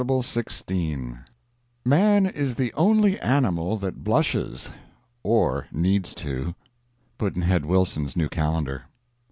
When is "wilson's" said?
7.65-8.15